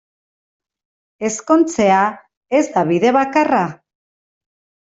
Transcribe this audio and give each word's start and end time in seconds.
Ezkontzea 1.29 1.99
ez 2.61 2.65
da 2.79 2.87
bide 2.93 3.15
bakarra. 3.19 3.63